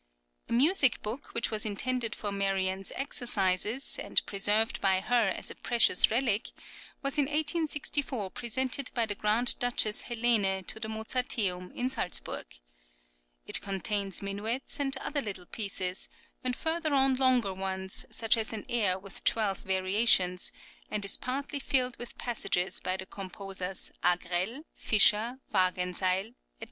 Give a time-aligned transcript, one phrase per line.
[0.47, 5.51] [10027] A music book which was intended for Marianne's exercises, and preserved by her as
[5.51, 6.49] a precious relic,
[7.03, 12.59] was in 1864 presented by the Grand Duchess Helene to the Mozarteum in Salzburg.[10028]
[13.45, 16.09] It contains minuets and other little pieces,
[16.43, 20.51] and further on longer ones, such as an air with twelve variations,
[20.89, 26.35] and is partly filled with passages by the composers Agrell, Fischer, Wagenseil, &c.